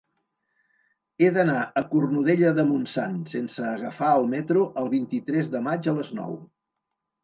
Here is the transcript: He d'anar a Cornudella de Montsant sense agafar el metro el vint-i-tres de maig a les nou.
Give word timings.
He 1.23 1.29
d'anar 1.35 1.57
a 1.65 1.83
Cornudella 1.91 2.55
de 2.61 2.67
Montsant 2.71 3.21
sense 3.37 3.69
agafar 3.75 4.11
el 4.19 4.29
metro 4.35 4.69
el 4.85 4.93
vint-i-tres 4.99 5.57
de 5.57 5.67
maig 5.71 5.97
a 5.97 5.99
les 6.05 6.15
nou. 6.23 6.39